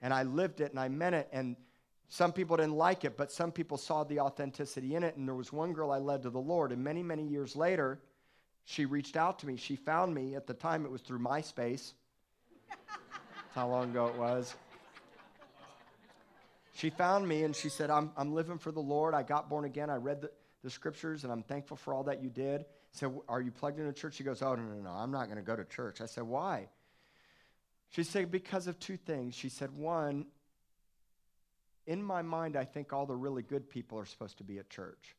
[0.00, 1.28] and I lived it and I meant it.
[1.32, 1.56] And
[2.08, 5.16] some people didn't like it, but some people saw the authenticity in it.
[5.16, 8.00] And there was one girl I led to the Lord, and many, many years later,
[8.64, 9.56] she reached out to me.
[9.56, 10.34] She found me.
[10.36, 11.92] At the time, it was through MySpace.
[12.68, 14.54] That's how long ago it was.
[16.74, 19.12] She found me and she said, I'm, I'm living for the Lord.
[19.12, 19.90] I got born again.
[19.90, 20.30] I read the,
[20.62, 22.62] the scriptures and I'm thankful for all that you did.
[22.62, 24.14] I said, Are you plugged into church?
[24.14, 24.90] She goes, Oh, no, no, no.
[24.90, 26.00] I'm not going to go to church.
[26.00, 26.68] I said, Why?
[27.90, 29.34] She said, Because of two things.
[29.34, 30.26] She said, One,
[31.86, 34.70] in my mind, I think all the really good people are supposed to be at
[34.70, 35.16] church.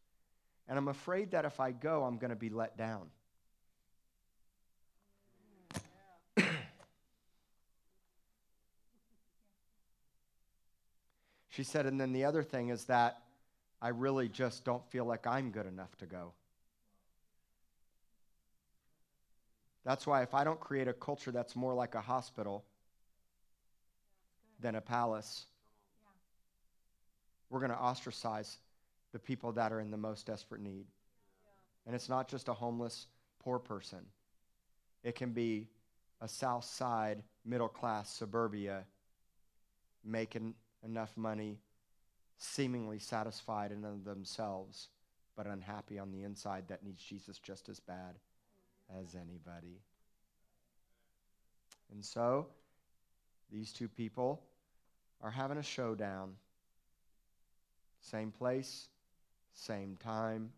[0.67, 3.07] And I'm afraid that if I go, I'm going to be let down.
[11.51, 13.21] She said, and then the other thing is that
[13.81, 16.31] I really just don't feel like I'm good enough to go.
[19.83, 22.63] That's why if I don't create a culture that's more like a hospital
[24.61, 25.45] than a palace,
[27.49, 28.57] we're going to ostracize
[29.11, 30.85] the people that are in the most desperate need.
[31.85, 33.07] And it's not just a homeless,
[33.39, 34.05] poor person,
[35.03, 35.67] it can be
[36.21, 38.85] a South Side, middle class suburbia
[40.05, 41.59] making enough money,
[42.37, 44.89] seemingly satisfied in themselves,
[45.35, 48.17] but unhappy on the inside that needs Jesus just as bad
[48.99, 49.79] as anybody.
[51.91, 52.47] And so,
[53.51, 54.41] these two people
[55.21, 56.33] are having a showdown.
[57.99, 58.87] Same place,
[59.53, 60.51] same time,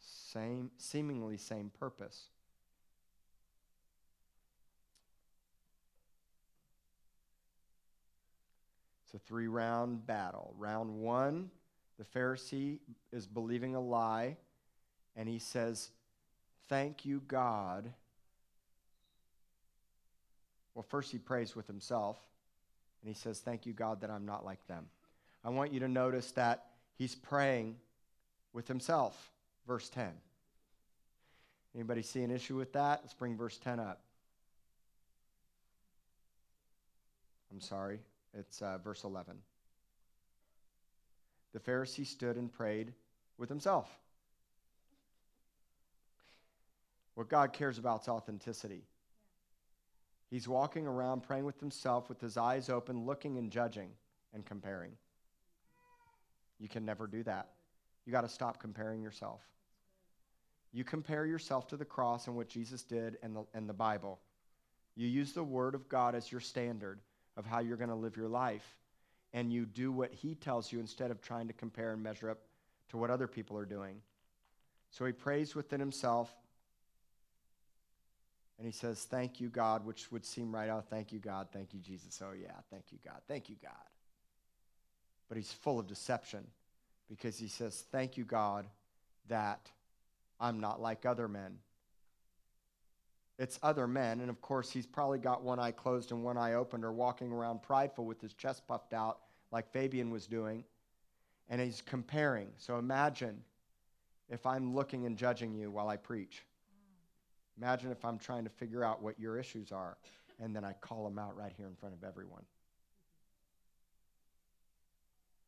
[0.00, 2.28] same seemingly same purpose.
[9.12, 10.54] It's a three round battle.
[10.56, 11.50] Round one,
[11.98, 12.78] the Pharisee
[13.12, 14.36] is believing a lie,
[15.16, 15.90] and he says,
[16.68, 17.92] Thank you, God,
[20.74, 22.16] Well, first he prays with himself,
[23.02, 24.86] and he says, Thank you, God, that I'm not like them.
[25.44, 27.76] I want you to notice that he's praying
[28.52, 29.30] with himself.
[29.66, 30.10] Verse 10.
[31.74, 33.00] Anybody see an issue with that?
[33.02, 34.00] Let's bring verse 10 up.
[37.52, 37.98] I'm sorry,
[38.38, 39.36] it's uh, verse 11.
[41.52, 42.92] The Pharisee stood and prayed
[43.38, 43.88] with himself.
[47.14, 48.84] What God cares about is authenticity.
[50.30, 53.90] He's walking around praying with himself with his eyes open, looking and judging
[54.32, 54.92] and comparing.
[56.60, 57.48] You can never do that.
[58.06, 59.40] You got to stop comparing yourself.
[60.72, 64.20] You compare yourself to the cross and what Jesus did and the, and the Bible.
[64.94, 67.00] You use the Word of God as your standard
[67.40, 68.76] of how you're going to live your life.
[69.32, 72.38] And you do what He tells you instead of trying to compare and measure up
[72.90, 73.96] to what other people are doing.
[74.90, 76.30] So he prays within himself
[78.58, 80.90] and he says, Thank you, God, which would seem right out.
[80.90, 81.48] Thank you, God.
[81.52, 82.20] Thank you, Jesus.
[82.22, 82.52] Oh, yeah.
[82.70, 83.20] Thank you, God.
[83.26, 83.72] Thank you, God.
[85.28, 86.44] But he's full of deception
[87.08, 88.66] because he says, Thank you, God,
[89.28, 89.70] that
[90.40, 91.58] I'm not like other men.
[93.40, 94.20] It's other men.
[94.20, 97.32] And of course, he's probably got one eye closed and one eye open or walking
[97.32, 100.62] around prideful with his chest puffed out like Fabian was doing.
[101.48, 102.48] And he's comparing.
[102.58, 103.42] So imagine
[104.28, 106.44] if I'm looking and judging you while I preach.
[107.56, 109.96] Imagine if I'm trying to figure out what your issues are,
[110.38, 112.44] and then I call them out right here in front of everyone.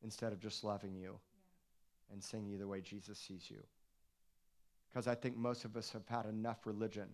[0.03, 1.19] Instead of just loving you
[2.11, 3.63] and seeing you the way Jesus sees you.
[4.91, 7.09] Because I think most of us have had enough religion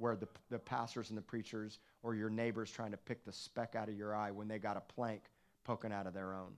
[0.00, 3.74] where the, the pastors and the preachers or your neighbors trying to pick the speck
[3.76, 5.20] out of your eye when they got a plank
[5.62, 6.52] poking out of their own.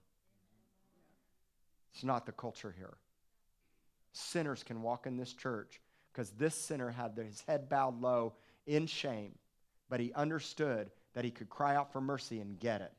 [1.93, 2.95] It's not the culture here.
[4.13, 8.33] Sinners can walk in this church because this sinner had his head bowed low
[8.65, 9.33] in shame,
[9.89, 12.93] but he understood that he could cry out for mercy and get it.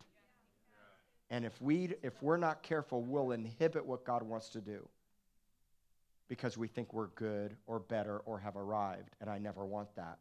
[1.30, 4.86] And if we if we're not careful, we'll inhibit what God wants to do
[6.28, 10.18] because we think we're good or better or have arrived, and I never want that.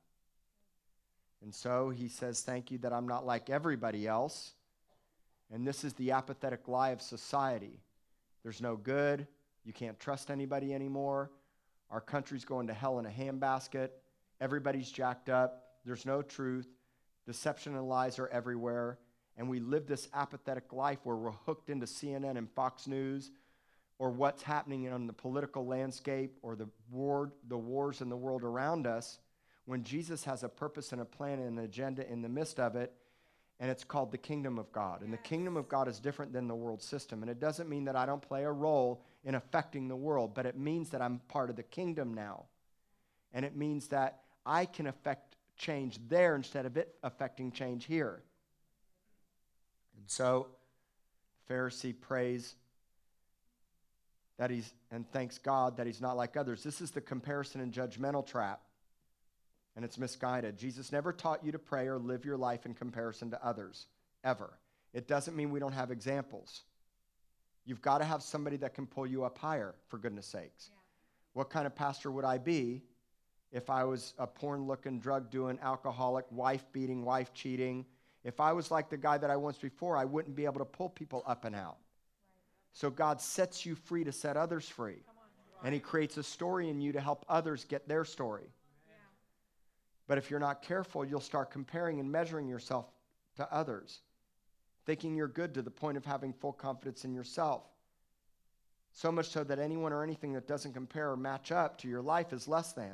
[1.44, 4.56] And so he says, "Thank you that I'm not like everybody else."
[5.52, 7.84] And this is the apathetic lie of society.
[8.42, 9.28] There's no good.
[9.66, 11.32] You can't trust anybody anymore.
[11.90, 13.90] Our country's going to hell in a handbasket.
[14.42, 15.76] Everybody's jacked up.
[15.86, 16.68] There's no truth.
[17.26, 19.00] Deception and lies are everywhere.
[19.38, 23.32] And we live this apathetic life where we're hooked into CNN and Fox News
[24.00, 28.44] or what's happening on the political landscape or the, war, the wars in the world
[28.44, 29.20] around us
[29.66, 32.76] when Jesus has a purpose and a plan and an agenda in the midst of
[32.76, 32.94] it
[33.60, 35.02] and it's called the kingdom of God.
[35.04, 37.22] And the kingdom of God is different than the world system.
[37.22, 40.46] And it doesn't mean that I don't play a role in affecting the world, but
[40.46, 42.46] it means that I'm part of the kingdom now.
[43.34, 48.22] And it means that I can affect change there instead of it affecting change here.
[49.98, 50.48] And so,
[51.50, 52.56] Pharisee prays
[54.38, 56.64] that he's and thanks God that he's not like others.
[56.64, 58.62] This is the comparison and judgmental trap.
[59.76, 60.58] And it's misguided.
[60.58, 63.88] Jesus never taught you to pray or live your life in comparison to others,
[64.24, 64.60] ever.
[64.94, 66.62] It doesn't mean we don't have examples.
[67.66, 70.70] You've got to have somebody that can pull you up higher, for goodness sakes.
[70.70, 70.78] Yeah.
[71.34, 72.84] What kind of pastor would I be
[73.52, 77.86] if I was a porn looking, drug doing, alcoholic, wife beating, wife cheating?
[78.24, 80.66] If I was like the guy that I was before, I wouldn't be able to
[80.66, 81.78] pull people up and out.
[82.74, 85.04] So God sets you free to set others free.
[85.64, 88.50] And He creates a story in you to help others get their story.
[90.08, 92.86] But if you're not careful, you'll start comparing and measuring yourself
[93.38, 94.02] to others
[94.86, 97.64] thinking you're good to the point of having full confidence in yourself.
[98.92, 102.02] So much so that anyone or anything that doesn't compare or match up to your
[102.02, 102.94] life is less than,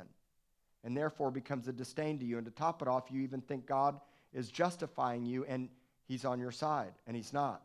[0.82, 2.38] and therefore becomes a disdain to you.
[2.38, 4.00] And to top it off, you even think God
[4.32, 5.68] is justifying you and
[6.06, 7.62] He's on your side, and He's not.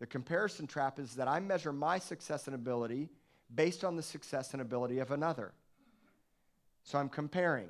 [0.00, 3.08] The comparison trap is that I measure my success and ability
[3.54, 5.52] based on the success and ability of another.
[6.84, 7.68] So I'm comparing.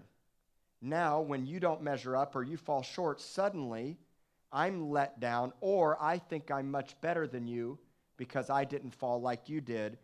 [0.82, 3.98] Now, when you don't measure up or you fall short, suddenly,
[4.52, 7.78] I'm let down, or I think I'm much better than you
[8.16, 9.98] because I didn't fall like you did.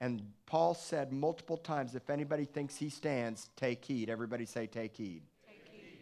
[0.00, 4.10] And Paul said multiple times if anybody thinks he stands, take heed.
[4.10, 5.22] Everybody say, take heed.
[5.46, 5.98] Take heed.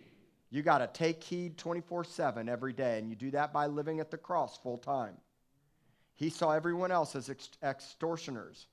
[0.51, 4.01] You got to take heed 24 7 every day, and you do that by living
[4.01, 5.15] at the cross full time.
[6.15, 7.31] He saw everyone else as
[7.63, 8.67] extortioners.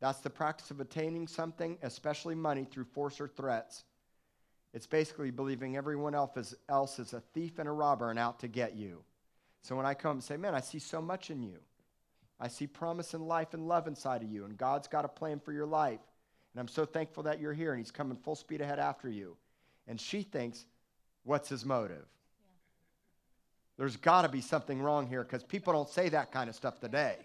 [0.00, 3.84] That's the practice of attaining something, especially money, through force or threats.
[4.74, 8.40] It's basically believing everyone else is, else is a thief and a robber and out
[8.40, 8.98] to get you.
[9.62, 11.58] So when I come and say, Man, I see so much in you.
[12.40, 15.38] I see promise and life and love inside of you, and God's got a plan
[15.38, 16.00] for your life.
[16.52, 19.36] And I'm so thankful that you're here, and He's coming full speed ahead after you.
[19.86, 20.66] And she thinks,
[21.22, 22.04] What's his motive?
[23.78, 26.80] There's got to be something wrong here because people don't say that kind of stuff
[26.80, 27.16] today,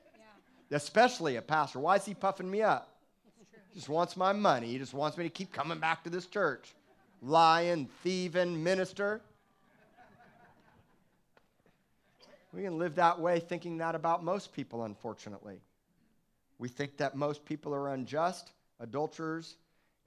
[0.70, 1.80] Yeah, especially a pastor.
[1.80, 2.96] Why is he puffing me up?
[3.72, 4.68] He just wants my money.
[4.68, 6.74] He just wants me to keep coming back to this church.
[7.22, 9.22] Lying, thieving, minister.
[12.54, 15.62] We can live that way thinking that about most people, unfortunately.
[16.58, 19.58] We think that most people are unjust, adulterers,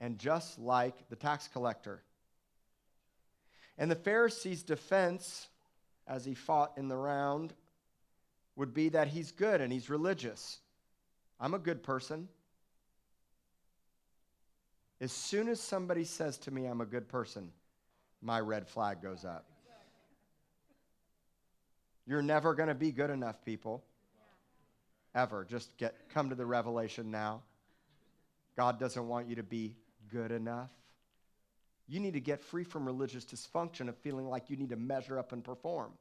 [0.01, 2.01] and just like the tax collector.
[3.77, 5.47] And the Pharisee's defense,
[6.07, 7.53] as he fought in the round,
[8.55, 10.59] would be that he's good and he's religious.
[11.39, 12.27] I'm a good person.
[15.03, 17.51] As soon as somebody says to me, I'm a good person,
[18.21, 19.43] my red flag goes up.
[22.07, 23.83] You're never going to be good enough, people.
[25.13, 25.43] Ever.
[25.43, 27.41] Just get come to the revelation now.
[28.55, 29.75] God doesn't want you to be
[30.09, 30.69] good enough.
[31.89, 35.19] You need to get free from religious dysfunction of feeling like you need to measure
[35.19, 35.91] up and perform.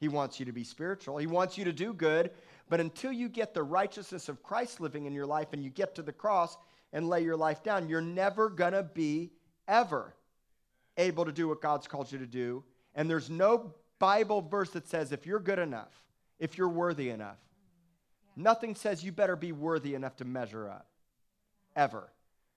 [0.00, 1.18] He wants you to be spiritual.
[1.18, 2.30] He wants you to do good.
[2.70, 5.94] But until you get the righteousness of Christ living in your life and you get
[5.96, 6.56] to the cross
[6.92, 9.30] and lay your life down, you're never going to be
[9.66, 10.14] ever
[10.96, 12.62] able to do what God's called you to do.
[12.94, 15.92] And there's no Bible verse that says if you're good enough,
[16.38, 17.38] if you're worthy enough,
[18.36, 20.86] nothing says you better be worthy enough to measure up.
[21.74, 22.12] Ever.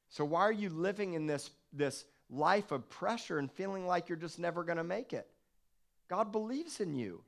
[0.10, 4.17] So why are you living in this, this life of pressure and feeling like you're
[4.17, 5.28] just never going to make it?
[6.10, 7.21] God believes in you.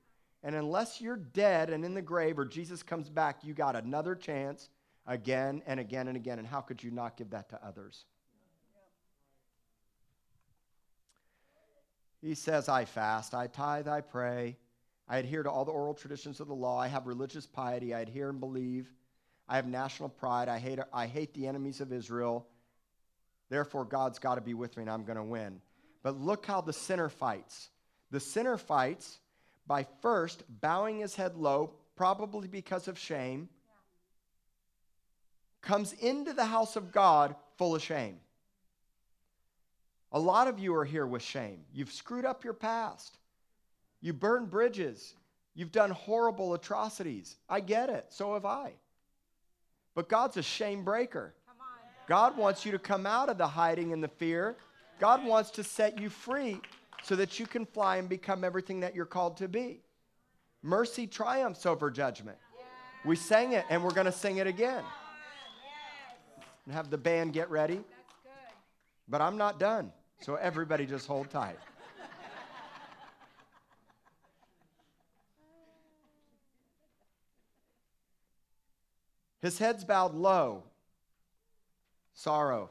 [0.43, 4.15] And unless you're dead and in the grave or Jesus comes back, you got another
[4.15, 4.69] chance
[5.07, 6.37] again and again and again.
[6.37, 8.05] And how could you not give that to others?
[12.21, 14.57] He says, I fast, I tithe, I pray,
[15.07, 18.01] I adhere to all the oral traditions of the law, I have religious piety, I
[18.01, 18.91] adhere and believe,
[19.47, 22.47] I have national pride, I hate, I hate the enemies of Israel.
[23.49, 25.61] Therefore, God's got to be with me and I'm going to win.
[26.03, 27.69] But look how the sinner fights.
[28.11, 29.19] The sinner fights
[29.67, 33.47] by first bowing his head low, probably because of shame,
[35.67, 38.15] comes into the house of God full of shame.
[40.13, 41.59] A lot of you are here with shame.
[41.73, 43.17] You've screwed up your past.
[43.99, 45.13] You burned bridges.
[45.55, 47.35] You've done horrible atrocities.
[47.49, 48.05] I get it.
[48.07, 48.71] So have I.
[49.93, 51.33] But God's a shame breaker.
[52.07, 54.55] God wants you to come out of the hiding and the fear.
[55.01, 56.61] God wants to set you free
[57.03, 59.81] so that you can fly and become everything that you're called to be.
[60.63, 62.37] Mercy triumphs over judgment.
[63.03, 64.85] We sang it and we're going to sing it again.
[66.67, 67.75] And have the band get ready.
[67.75, 68.55] That's good.
[69.07, 69.93] But I'm not done.
[70.19, 71.57] So everybody just hold tight.
[79.41, 80.63] His head's bowed low.
[82.13, 82.69] Sorrow,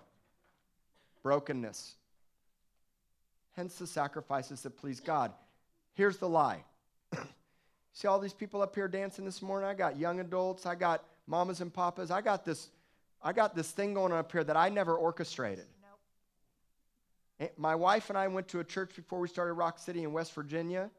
[1.22, 1.94] brokenness.
[3.54, 5.32] Hence the sacrifices that please God.
[5.94, 6.64] Here's the lie.
[7.94, 9.70] See all these people up here dancing this morning?
[9.70, 12.10] I got young adults, I got mamas and papas.
[12.10, 12.68] I got this
[13.26, 15.66] I got this thing going on up here that I never orchestrated.
[17.40, 17.52] Nope.
[17.56, 20.32] My wife and I went to a church before we started Rock City in West
[20.32, 20.90] Virginia,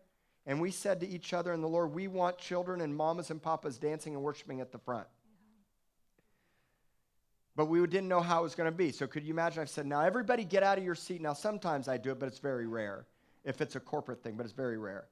[0.46, 3.42] and we said to each other and the Lord, we want children and mamas and
[3.42, 5.08] papas dancing and worshiping at the front.
[7.56, 8.92] But we didn't know how it was going to be.
[8.92, 9.62] So could you imagine?
[9.62, 11.22] I've said, now everybody get out of your seat.
[11.22, 13.06] Now sometimes I do it, but it's very rare.
[13.46, 15.08] If it's a corporate thing, but it's very rare.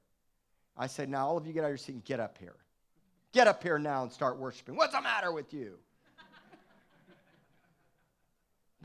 [0.76, 2.56] I say, now all of you get out of your seat and get up here.
[3.32, 4.76] Get up here now and start worshiping.
[4.76, 5.78] What's the matter with you?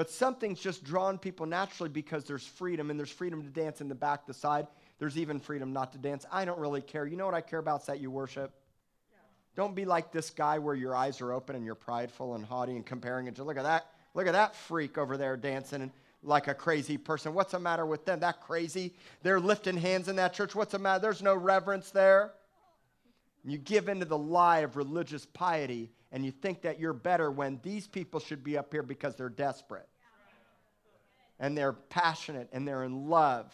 [0.01, 3.87] But something's just drawn people naturally because there's freedom, and there's freedom to dance in
[3.87, 4.65] the back, the side.
[4.97, 6.25] There's even freedom not to dance.
[6.31, 7.05] I don't really care.
[7.05, 8.51] You know what I care about is that you worship.
[9.55, 12.71] Don't be like this guy where your eyes are open and you're prideful and haughty
[12.71, 13.85] and comparing it to look at that,
[14.15, 15.91] look at that freak over there dancing and
[16.23, 17.35] like a crazy person.
[17.35, 18.21] What's the matter with them?
[18.21, 18.95] That crazy?
[19.21, 20.55] They're lifting hands in that church.
[20.55, 20.99] What's the matter?
[20.99, 22.31] There's no reverence there.
[23.45, 27.59] You give into the lie of religious piety and you think that you're better when
[27.61, 29.87] these people should be up here because they're desperate.
[31.41, 33.51] And they're passionate and they're in love.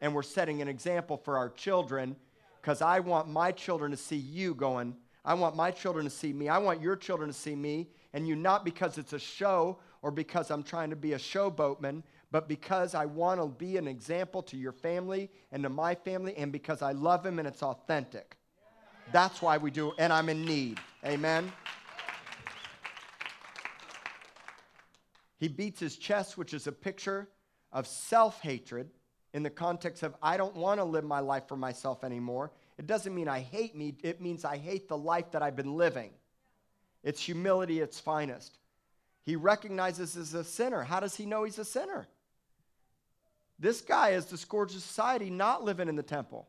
[0.00, 2.14] And we're setting an example for our children
[2.60, 6.32] because I want my children to see you going, I want my children to see
[6.32, 6.48] me.
[6.48, 7.88] I want your children to see me.
[8.12, 12.02] And you not because it's a show or because I'm trying to be a showboatman,
[12.30, 16.36] but because I want to be an example to your family and to my family
[16.36, 18.36] and because I love him and it's authentic.
[19.12, 20.78] That's why we do, and I'm in need.
[21.04, 21.52] Amen.
[25.40, 27.26] He beats his chest, which is a picture
[27.72, 28.90] of self hatred
[29.32, 32.52] in the context of I don't want to live my life for myself anymore.
[32.78, 35.76] It doesn't mean I hate me, it means I hate the life that I've been
[35.76, 36.10] living.
[37.02, 38.58] It's humility at its finest.
[39.22, 40.82] He recognizes as a sinner.
[40.82, 42.06] How does he know he's a sinner?
[43.58, 44.26] This guy is
[44.74, 46.48] of society, not living in the temple.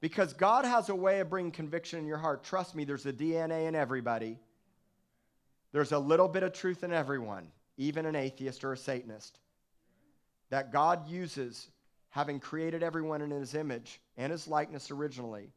[0.00, 2.42] Because God has a way of bringing conviction in your heart.
[2.42, 4.38] Trust me, there's a DNA in everybody.
[5.72, 9.38] There's a little bit of truth in everyone, even an atheist or a Satanist,
[10.50, 11.70] that God uses,
[12.10, 15.50] having created everyone in his image and his likeness originally,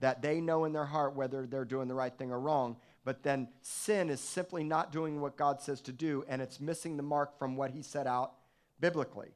[0.00, 2.76] that they know in their heart whether they're doing the right thing or wrong.
[3.04, 6.96] But then sin is simply not doing what God says to do, and it's missing
[6.96, 8.34] the mark from what he set out
[8.78, 9.30] biblically.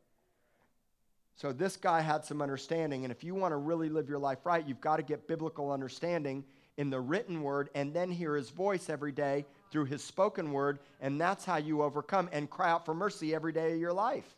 [1.37, 4.45] So this guy had some understanding, and if you want to really live your life
[4.45, 6.45] right, you've got to get biblical understanding
[6.77, 10.79] in the written word and then hear his voice every day through his spoken word,
[11.01, 14.37] and that's how you overcome and cry out for mercy every day of your life.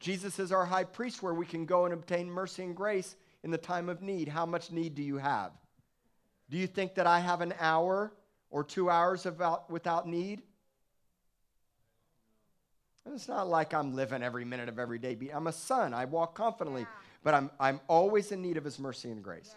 [0.00, 3.14] Jesus is our high priest where we can go and obtain mercy and grace
[3.44, 4.28] in the time of need.
[4.28, 5.52] How much need do you have?
[6.50, 8.12] Do you think that I have an hour
[8.50, 10.42] or two hours about, without need?
[13.14, 15.16] It's not like I'm living every minute of every day.
[15.32, 15.92] I'm a son.
[15.92, 16.88] I walk confidently, yeah.
[17.24, 19.54] but I'm, I'm always in need of his mercy and grace.
[19.54, 19.56] Yes.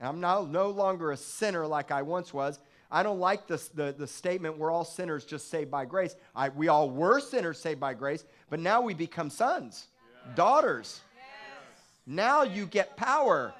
[0.00, 2.58] I'm now no longer a sinner like I once was.
[2.90, 6.14] I don't like the, the statement we're all sinners just saved by grace.
[6.34, 9.88] I, we all were sinners saved by grace, but now we become sons,
[10.26, 10.34] yeah.
[10.34, 11.00] daughters.
[11.16, 11.82] Yes.
[12.06, 13.52] Now you get power,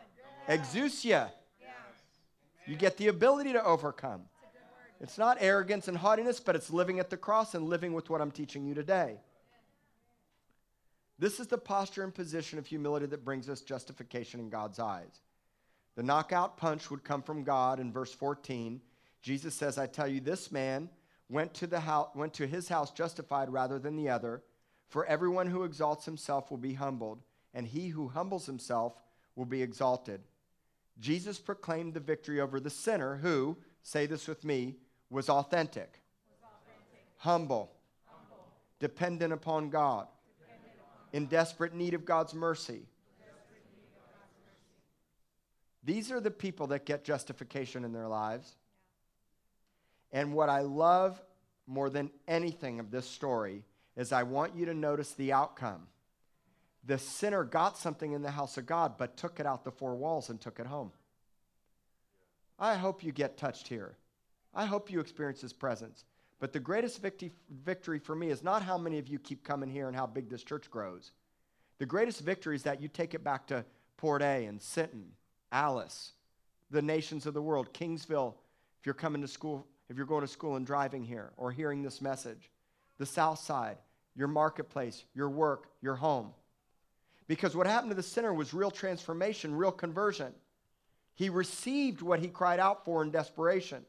[0.49, 1.31] exousia.
[2.67, 4.23] You get the ability to overcome.
[5.01, 8.21] It's not arrogance and haughtiness, but it's living at the cross and living with what
[8.21, 9.17] I'm teaching you today.
[11.19, 15.21] This is the posture and position of humility that brings us justification in God's eyes.
[15.97, 18.81] The knockout punch would come from God in verse 14.
[19.23, 20.91] Jesus says, I tell you, this man
[21.29, 24.43] went to, the house, went to his house justified rather than the other.
[24.89, 27.23] For everyone who exalts himself will be humbled,
[27.55, 28.93] and he who humbles himself
[29.35, 30.21] will be exalted.
[31.01, 34.77] Jesus proclaimed the victory over the sinner who, say this with me,
[35.11, 37.05] was authentic, was authentic.
[37.17, 37.73] Humble,
[38.05, 38.45] humble,
[38.79, 40.07] dependent upon God,
[40.39, 42.83] dependent upon in desperate need of God's mercy.
[45.87, 48.57] These are the people that get justification in their lives.
[50.13, 51.23] And what I love
[51.67, 53.63] more than anything of this story
[53.97, 55.87] is I want you to notice the outcome.
[56.85, 59.95] The sinner got something in the house of God, but took it out the four
[59.95, 60.93] walls and took it home.
[62.59, 63.97] I hope you get touched here.
[64.55, 66.05] I hope you experience his presence.
[66.39, 67.01] But the greatest
[67.65, 70.29] victory for me is not how many of you keep coming here and how big
[70.29, 71.13] this church grows.
[71.79, 73.65] The greatest victory is that you take it back to
[73.97, 75.13] Port A and Sinton,
[75.53, 76.13] Alice,
[76.71, 78.35] the nations of the world, Kingsville,
[78.81, 81.83] if you're coming to school, if you're going to school and driving here or hearing
[81.83, 82.51] this message,
[82.99, 83.79] the South Side,
[84.15, 86.33] your marketplace, your work, your home.
[87.29, 90.33] Because what happened to the sinner was real transformation, real conversion.
[91.15, 93.85] He received what he cried out for in desperation.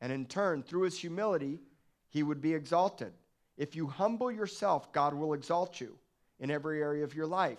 [0.00, 1.60] And in turn, through his humility,
[2.08, 3.12] he would be exalted.
[3.56, 5.96] If you humble yourself, God will exalt you
[6.40, 7.58] in every area of your life.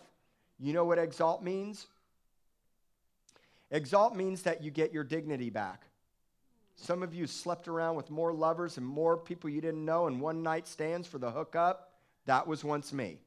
[0.60, 1.88] You know what exalt means?
[3.74, 5.88] Exalt means that you get your dignity back.
[6.76, 10.22] Some of you slept around with more lovers and more people you didn't know and
[10.22, 11.92] one night stands for the hookup.
[12.26, 13.20] That was once me.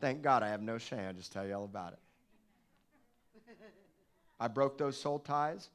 [0.00, 1.06] Thank God I have no shame.
[1.06, 1.98] I'll just tell you all about it.
[4.38, 5.70] I broke those soul ties.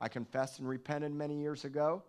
[0.00, 2.02] I confessed and repented many years ago.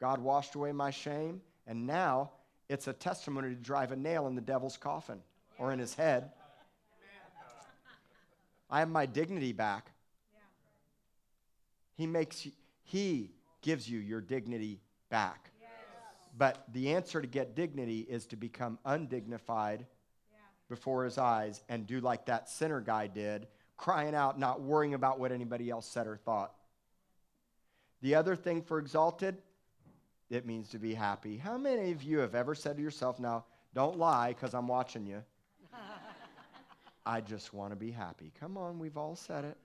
[0.00, 2.30] God washed away my shame, and now
[2.68, 5.20] it's a testimony to drive a nail in the devil's coffin
[5.58, 6.32] or in his head.
[8.70, 9.90] I have my dignity back.
[10.32, 10.40] Yeah.
[11.96, 12.52] He makes you,
[12.84, 13.30] he
[13.62, 15.50] gives you your dignity back.
[15.60, 15.70] Yes.
[16.36, 19.86] But the answer to get dignity is to become undignified
[20.30, 20.38] yeah.
[20.68, 23.46] before his eyes and do like that sinner guy did,
[23.76, 26.52] crying out, not worrying about what anybody else said or thought.
[28.02, 29.38] The other thing for exalted,
[30.30, 31.38] it means to be happy.
[31.38, 33.44] How many of you have ever said to yourself, now,
[33.74, 35.22] don't lie because I'm watching you?
[37.08, 38.32] I just want to be happy.
[38.38, 39.56] Come on, we've all said it.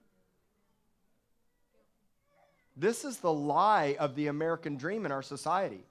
[2.78, 5.84] This is the lie of the American dream in our society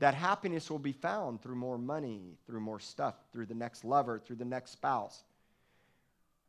[0.00, 4.18] that happiness will be found through more money, through more stuff, through the next lover,
[4.18, 5.24] through the next spouse.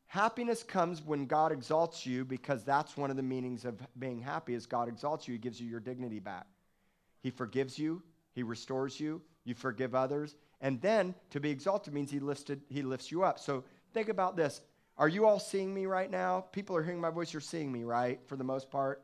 [0.07, 4.53] Happiness comes when God exalts you because that's one of the meanings of being happy
[4.53, 6.47] is God exalts you, he gives you your dignity back.
[7.21, 8.01] He forgives you,
[8.33, 12.81] he restores you, you forgive others, and then to be exalted means he lifted he
[12.81, 13.39] lifts you up.
[13.39, 14.61] So think about this.
[14.97, 16.41] Are you all seeing me right now?
[16.51, 18.19] People are hearing my voice, you're seeing me, right?
[18.27, 19.01] For the most part.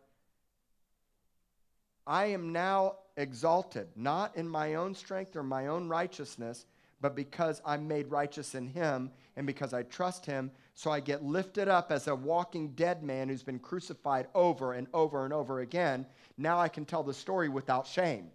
[2.06, 6.66] I am now exalted, not in my own strength or my own righteousness,
[7.00, 11.24] but because I'm made righteous in him and because I trust him, so I get
[11.24, 15.62] lifted up as a walking dead man who's been crucified over and over and over
[15.62, 16.06] again.
[16.38, 18.30] Now I can tell the story without shame.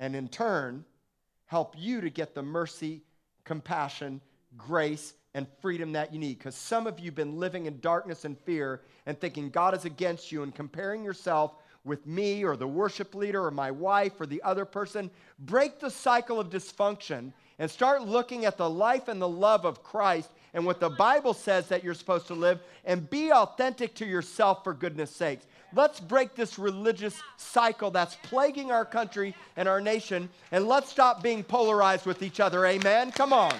[0.00, 0.84] and in turn,
[1.46, 3.02] help you to get the mercy,
[3.44, 4.20] compassion,
[4.58, 6.38] grace, and freedom that you need.
[6.38, 9.84] Because some of you have been living in darkness and fear and thinking God is
[9.84, 11.54] against you and comparing yourself
[11.84, 15.10] with me or the worship leader or my wife or the other person.
[15.38, 19.82] Break the cycle of dysfunction and start looking at the life and the love of
[19.82, 24.06] Christ and what the Bible says that you're supposed to live and be authentic to
[24.06, 25.46] yourself for goodness sakes.
[25.74, 31.22] Let's break this religious cycle that's plaguing our country and our nation, and let's stop
[31.22, 32.64] being polarized with each other.
[32.64, 33.12] Amen?
[33.12, 33.52] Come on.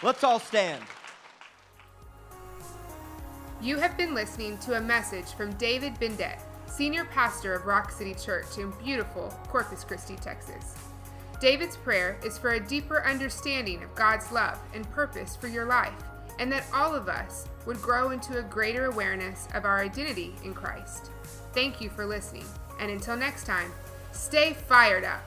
[0.00, 0.82] Let's all stand.
[3.60, 8.14] You have been listening to a message from David Bindet, Senior Pastor of Rock City
[8.14, 10.76] Church in beautiful Corpus Christi, Texas.
[11.40, 16.00] David's prayer is for a deeper understanding of God's love and purpose for your life,
[16.38, 20.54] and that all of us would grow into a greater awareness of our identity in
[20.54, 21.10] Christ.
[21.54, 22.46] Thank you for listening,
[22.78, 23.72] and until next time,
[24.12, 25.24] stay fired up.